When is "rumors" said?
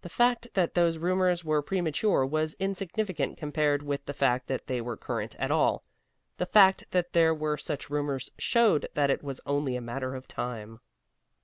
0.98-1.44, 7.88-8.28